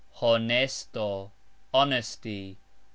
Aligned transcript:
honesto: 0.19 1.29
honesty. 1.75 2.57